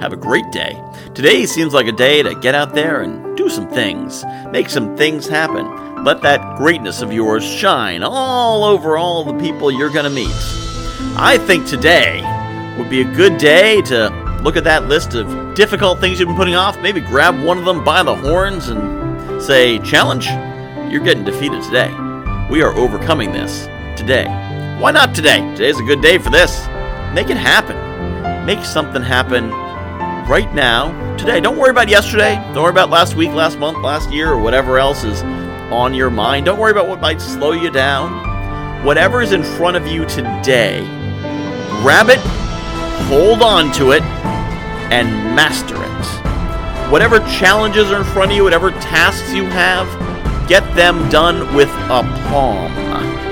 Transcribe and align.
have 0.00 0.12
a 0.12 0.16
great 0.16 0.50
day. 0.50 0.82
Today 1.14 1.46
seems 1.46 1.72
like 1.72 1.86
a 1.86 1.92
day 1.92 2.22
to 2.22 2.34
get 2.34 2.54
out 2.54 2.74
there 2.74 3.00
and 3.00 3.36
do 3.36 3.48
some 3.48 3.68
things, 3.68 4.24
make 4.50 4.68
some 4.68 4.96
things 4.96 5.26
happen. 5.26 6.04
Let 6.04 6.22
that 6.22 6.58
greatness 6.58 7.02
of 7.02 7.12
yours 7.12 7.44
shine 7.44 8.02
all 8.02 8.64
over 8.64 8.96
all 8.96 9.24
the 9.24 9.38
people 9.38 9.70
you're 9.70 9.90
going 9.90 10.04
to 10.04 10.10
meet. 10.10 10.34
I 11.18 11.38
think 11.46 11.66
today 11.66 12.22
would 12.78 12.90
be 12.90 13.00
a 13.00 13.14
good 13.14 13.38
day 13.38 13.80
to 13.82 14.10
look 14.42 14.56
at 14.56 14.64
that 14.64 14.86
list 14.86 15.14
of 15.14 15.54
difficult 15.54 15.98
things 15.98 16.20
you've 16.20 16.28
been 16.28 16.36
putting 16.36 16.54
off, 16.54 16.78
maybe 16.80 17.00
grab 17.00 17.42
one 17.42 17.58
of 17.58 17.64
them 17.64 17.82
by 17.82 18.02
the 18.02 18.14
horns 18.14 18.68
and 18.68 19.42
say, 19.42 19.78
Challenge, 19.78 20.26
you're 20.92 21.02
getting 21.02 21.24
defeated 21.24 21.62
today. 21.62 21.90
We 22.50 22.62
are 22.62 22.72
overcoming 22.74 23.32
this 23.32 23.66
today. 23.98 24.26
Why 24.78 24.90
not 24.90 25.14
today? 25.14 25.40
Today's 25.56 25.80
a 25.80 25.82
good 25.82 26.02
day 26.02 26.18
for 26.18 26.30
this. 26.30 26.66
Make 27.14 27.30
it 27.30 27.38
happen. 27.38 28.44
Make 28.44 28.64
something 28.64 29.02
happen 29.02 29.50
right 30.28 30.52
now, 30.52 31.16
today. 31.16 31.40
Don't 31.40 31.56
worry 31.56 31.70
about 31.70 31.88
yesterday. 31.88 32.34
Don't 32.52 32.62
worry 32.64 32.70
about 32.70 32.90
last 32.90 33.14
week, 33.14 33.30
last 33.30 33.58
month, 33.58 33.78
last 33.78 34.10
year, 34.10 34.32
or 34.32 34.38
whatever 34.38 34.78
else 34.78 35.04
is 35.04 35.22
on 35.72 35.94
your 35.94 36.10
mind. 36.10 36.46
Don't 36.46 36.58
worry 36.58 36.72
about 36.72 36.88
what 36.88 37.00
might 37.00 37.20
slow 37.20 37.52
you 37.52 37.70
down. 37.70 38.84
Whatever 38.84 39.22
is 39.22 39.32
in 39.32 39.42
front 39.42 39.76
of 39.76 39.86
you 39.86 40.04
today, 40.06 40.80
grab 41.82 42.08
it, 42.08 42.20
hold 43.08 43.42
on 43.42 43.72
to 43.72 43.92
it, 43.92 44.02
and 44.92 45.08
master 45.34 45.76
it. 45.76 46.90
Whatever 46.90 47.18
challenges 47.38 47.90
are 47.90 47.98
in 47.98 48.04
front 48.04 48.30
of 48.30 48.36
you, 48.36 48.44
whatever 48.44 48.70
tasks 48.72 49.32
you 49.32 49.44
have, 49.46 49.88
get 50.48 50.62
them 50.74 51.08
done 51.08 51.54
with 51.54 51.68
aplomb. 51.88 52.72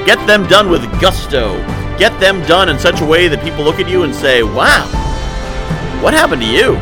Get 0.04 0.24
them 0.26 0.46
done 0.48 0.70
with 0.70 0.82
gusto. 1.00 1.56
Get 1.98 2.18
them 2.20 2.42
done 2.42 2.68
in 2.68 2.78
such 2.78 3.00
a 3.00 3.04
way 3.04 3.28
that 3.28 3.42
people 3.42 3.64
look 3.64 3.78
at 3.78 3.88
you 3.88 4.02
and 4.02 4.14
say, 4.14 4.42
wow, 4.42 4.90
what 6.02 6.14
happened 6.14 6.42
to 6.42 6.48
you? 6.48 6.74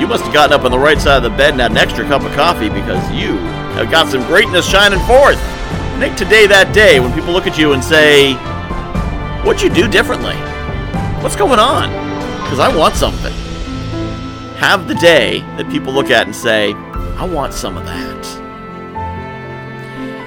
You 0.00 0.06
must 0.06 0.24
have 0.24 0.32
gotten 0.32 0.52
up 0.52 0.64
on 0.64 0.70
the 0.70 0.78
right 0.78 1.00
side 1.00 1.16
of 1.16 1.22
the 1.22 1.36
bed 1.36 1.52
and 1.52 1.60
had 1.60 1.70
an 1.70 1.78
extra 1.78 2.04
cup 2.04 2.22
of 2.22 2.32
coffee 2.32 2.68
because 2.68 3.10
you 3.12 3.36
have 3.76 3.90
got 3.90 4.08
some 4.08 4.22
greatness 4.26 4.68
shining 4.68 5.00
forth. 5.00 5.40
Make 5.98 6.16
today 6.16 6.46
that 6.46 6.74
day 6.74 7.00
when 7.00 7.12
people 7.14 7.32
look 7.32 7.46
at 7.46 7.56
you 7.56 7.72
and 7.72 7.82
say, 7.82 8.34
What'd 9.44 9.62
you 9.62 9.70
do 9.70 9.88
differently? 9.88 10.36
What's 11.22 11.36
going 11.36 11.58
on? 11.58 11.88
Because 12.42 12.58
I 12.58 12.74
want 12.76 12.94
something. 12.94 13.32
Have 14.56 14.86
the 14.88 14.94
day 14.96 15.40
that 15.56 15.70
people 15.70 15.92
look 15.92 16.10
at 16.10 16.26
and 16.26 16.36
say, 16.36 16.74
I 17.16 17.24
want 17.24 17.54
some 17.54 17.76
of 17.76 17.86
that. 17.86 18.26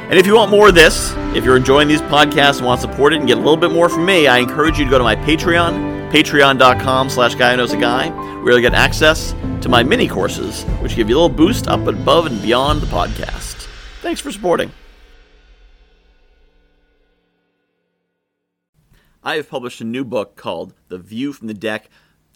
And 0.10 0.18
if 0.18 0.26
you 0.26 0.36
want 0.36 0.50
more 0.50 0.70
of 0.70 0.76
this, 0.76 1.14
if 1.36 1.46
you're 1.46 1.58
enjoying 1.58 1.88
these 1.88 2.02
podcasts 2.02 2.58
and 2.58 2.66
want 2.66 2.82
to 2.82 2.88
support 2.88 3.14
it 3.14 3.20
and 3.20 3.28
get 3.28 3.38
a 3.38 3.42
little 3.42 3.58
bit 3.58 3.72
more 3.72 3.90
from 3.90 4.06
me, 4.06 4.26
I 4.26 4.40
encourage 4.40 4.80
you 4.80 4.86
to 4.86 4.90
go 4.90 4.98
to 4.98 5.04
my 5.04 5.16
Patreon 5.16 5.99
patreon.com 6.10 7.10
slash 7.10 7.36
guy 7.36 7.56
knows 7.56 7.74
a 7.74 7.78
guy, 7.78 8.10
where 8.42 8.54
you'll 8.54 8.62
get 8.62 8.74
access 8.74 9.34
to 9.62 9.70
my 9.70 9.84
mini 9.84 10.08
courses, 10.08 10.64
which 10.82 10.96
give 10.96 11.10
you 11.10 11.16
a 11.16 11.20
little 11.20 11.36
boost 11.36 11.68
up 11.68 11.88
above 11.88 12.26
and 12.26 12.42
beyond 12.42 12.82
the 12.82 12.88
podcast. 12.88 13.68
Thanks 14.02 14.22
for 14.22 14.32
supporting. 14.32 14.72
I 19.22 19.36
have 19.36 19.50
published 19.50 19.82
a 19.82 19.86
new 19.86 20.06
book 20.06 20.36
called 20.36 20.74
The 20.88 20.98
View 20.98 21.34
from 21.34 21.48
the 21.48 21.54
Deck 21.54 21.90